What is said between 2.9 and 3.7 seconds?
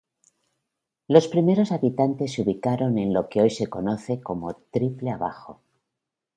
en lo que hoy se